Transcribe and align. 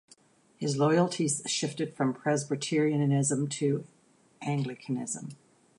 His 0.57 0.77
loyalties 0.79 1.43
shifted 1.45 1.93
from 1.93 2.15
Presbyterianism 2.15 3.47
to 3.49 3.85
Anglicanism. 4.41 5.35